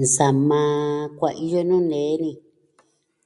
[0.00, 0.60] Nsama
[1.18, 2.32] kuaiyo nuu nee ni.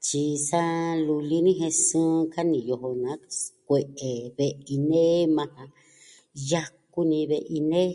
[0.05, 0.61] Tyi sa
[1.07, 3.49] luli ni jen sɨɨn kani yoo jo nakusu.
[3.69, 5.63] Kue'e ve'i nee maa
[6.49, 7.93] ja, yaku ni ve'i nee.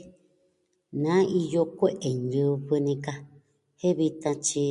[1.04, 3.14] Na iyo kue'e ñivɨ ni ka
[3.80, 4.66] jen vitan tyi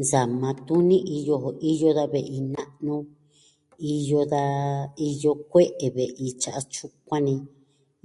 [0.00, 1.48] nsama tuni iyo jo...
[1.70, 2.96] iyo da ve'i na'nu.
[3.94, 4.42] Iyo da...
[5.08, 7.34] iyo kue'e ve'i tya tyukuan ni.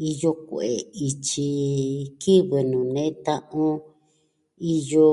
[0.10, 0.78] Iyo kue'e
[1.08, 1.48] ityi
[2.22, 3.76] kivɨ nuu nee ta'an on.
[4.74, 5.10] Iyo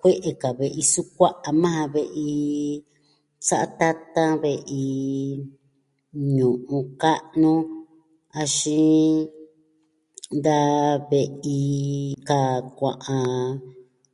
[0.00, 2.30] kue'e ka ve'i sukua'a maa ja, ve'i
[3.48, 4.84] satatan, ve'i...
[6.36, 7.52] nu'u ka'nu
[8.40, 9.28] axin...
[10.44, 10.58] da
[11.10, 11.58] ve'i
[12.28, 13.50] kaa kua'an.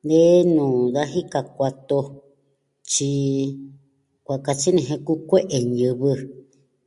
[0.09, 2.07] Nee nuu da jika kua too.
[2.91, 3.23] Tyi,
[4.25, 6.11] kua katyi ni jen kukue'e ñivɨ.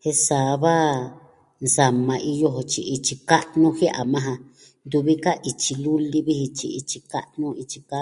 [0.04, 0.74] Jan sava,
[1.64, 4.36] nsama iyo jo tyi ityi ka'nu jia'a maa ja.
[4.86, 8.02] Ntuvi ka ityi luli vi ji tyi ityi ka'nu ityi ka.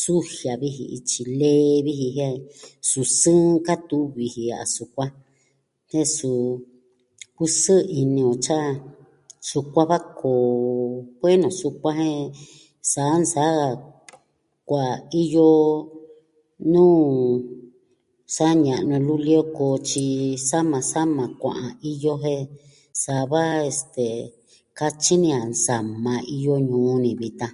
[0.00, 2.36] Su jiaa vi ji ityi lee vi ji jen.
[2.88, 5.06] Su sɨɨn katu vi ji a sukua.
[5.88, 6.60] Tee suu o.
[7.36, 8.62] Kusɨɨ ini o tyi a
[9.46, 10.48] tyukua va koo
[11.18, 12.28] kuee na sukuan jen
[12.90, 13.64] sa nsaa
[14.68, 15.48] kuaiyo
[16.72, 17.06] nuu
[18.36, 20.06] sa ña'nu luli o koo tyi
[20.48, 22.12] sama sama kua'an iyo.
[22.22, 22.42] Jen
[23.02, 24.06] sava, este...
[24.80, 27.52] katyi ni a nsama iyo ñuu ni vitan.